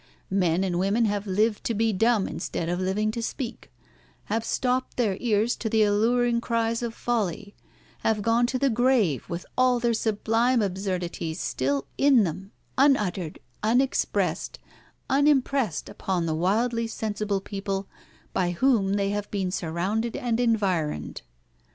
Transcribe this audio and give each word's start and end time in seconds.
Men 0.31 0.63
and 0.63 0.79
women 0.79 1.05
have 1.05 1.27
lived 1.27 1.63
to 1.65 1.75
be 1.75 1.93
dumb, 1.93 2.27
instead 2.27 2.67
of 2.69 2.79
living 2.79 3.11
to 3.11 3.21
speak; 3.21 3.71
have 4.33 4.43
stopped 4.43 4.97
their 4.97 5.15
ears 5.19 5.55
to 5.57 5.69
the 5.69 5.83
alluring 5.83 6.41
cries 6.41 6.81
of 6.81 6.95
folly; 6.95 7.53
have 7.99 8.23
gone 8.23 8.47
to 8.47 8.57
the 8.57 8.71
grave 8.71 9.29
with 9.29 9.45
all 9.55 9.79
their 9.79 9.93
sublime 9.93 10.59
absurdities 10.63 11.39
still 11.39 11.85
in 11.99 12.23
them, 12.23 12.51
unuttered, 12.79 13.37
unexpressed, 13.61 14.57
unimpressed 15.07 15.87
upon 15.87 16.25
the 16.25 16.33
wildly 16.33 16.87
sensible 16.87 17.39
people 17.39 17.87
by 18.33 18.49
whom 18.53 18.93
they 18.95 19.11
have 19.11 19.29
been 19.29 19.51
surrounded 19.51 20.15
and 20.15 20.39
environed. 20.39 21.21